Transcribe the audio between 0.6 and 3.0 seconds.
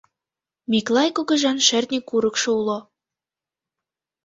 Миклай кугыжан шӧртньӧ курыкшо уло.